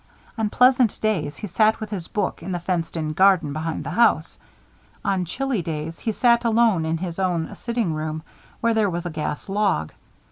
[0.35, 3.91] On pleasant days he sat with his book in the fenced in garden behind the
[3.91, 4.39] house.
[5.05, 8.23] On chilly days, he sat alone in his own sitting room,
[8.61, 9.93] where there was a gas log.